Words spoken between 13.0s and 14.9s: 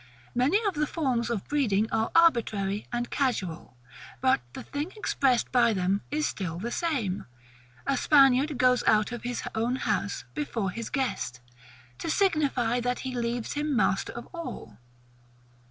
he leaves him master of all.